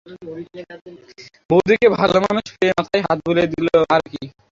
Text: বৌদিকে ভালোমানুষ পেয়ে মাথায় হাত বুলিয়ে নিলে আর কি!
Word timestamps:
বৌদিকে 1.49 1.87
ভালোমানুষ 1.97 2.45
পেয়ে 2.53 2.73
মাথায় 2.77 3.03
হাত 3.07 3.17
বুলিয়ে 3.25 3.47
নিলে 3.51 3.73
আর 3.93 4.01
কি! 4.11 4.21